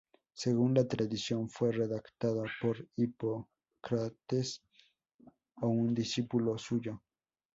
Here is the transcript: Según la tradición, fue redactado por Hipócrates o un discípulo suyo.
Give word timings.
Según 0.33 0.73
la 0.73 0.87
tradición, 0.87 1.47
fue 1.47 1.71
redactado 1.71 2.43
por 2.59 2.87
Hipócrates 2.95 4.63
o 5.57 5.67
un 5.67 5.93
discípulo 5.93 6.57
suyo. 6.57 7.03